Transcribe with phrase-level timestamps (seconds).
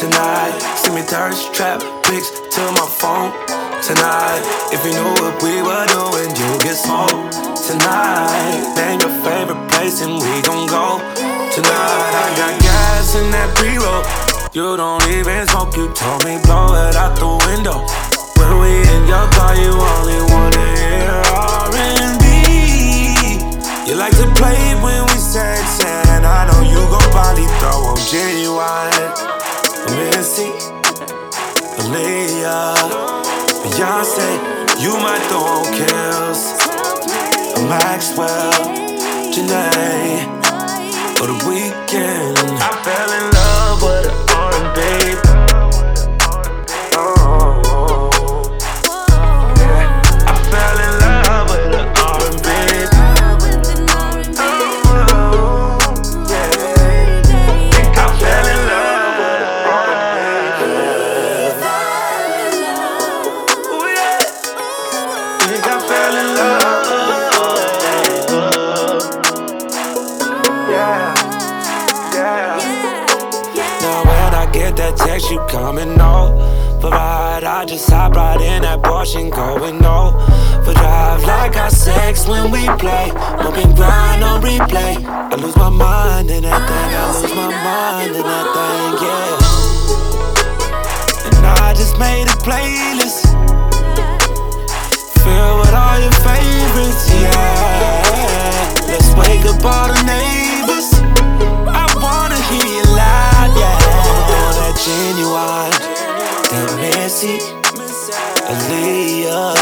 [0.00, 1.78] Tonight, see me thirst trap
[2.08, 3.36] pics to my phone.
[3.84, 4.40] Tonight,
[4.72, 7.36] if you knew what we were doing, you get smoked.
[7.68, 11.04] Tonight, name your favorite place and we gon' go.
[11.52, 14.00] Tonight, I got gas in that pre-roll.
[14.56, 17.84] You don't even smoke, you told me blow it out the window.
[18.40, 21.12] When we in your car, you only wanna hear
[21.76, 22.24] R&B.
[23.84, 28.00] You like to play when we sex, and I know you gon' probably throw on
[28.08, 29.39] Ginuwine.
[29.96, 30.50] Missy,
[31.78, 32.74] Aaliyah,
[33.62, 34.30] Beyonce,
[34.82, 36.42] you might throw kills.
[37.68, 38.52] Maxwell,
[39.32, 40.26] Jhené,
[41.16, 42.38] for the weekend.
[42.38, 44.29] I fell in love with the
[74.52, 77.44] get that text, you coming over ride.
[77.44, 82.50] I just hop right in that Porsche and going over drive like our sex when
[82.50, 83.10] we play.
[83.46, 85.04] Open grind on replay.
[85.04, 86.94] I lose my mind in that thing.
[86.94, 89.38] I lose my mind in that thing, yeah.
[91.26, 93.29] And I just made a playlist
[107.20, 107.36] Missy,
[108.48, 109.52] Aaliyah,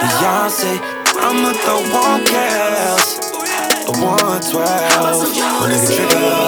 [0.00, 0.78] Beyonce.
[1.18, 3.18] I'ma throw one cash,
[3.88, 5.26] a one twelve,
[5.66, 6.47] nigga trigger,